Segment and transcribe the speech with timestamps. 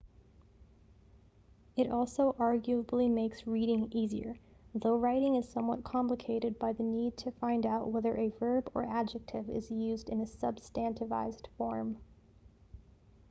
[1.77, 4.35] it also arguably makes reading easier
[4.73, 8.83] though writing is somewhat complicated by the need to find out whether a verb or
[8.83, 11.97] adjective is used in a substantivized form